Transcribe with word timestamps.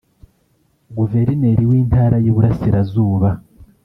Guverineri 0.97 1.63
w’Intara 1.69 2.17
y’Iburasirazuba 2.25 3.29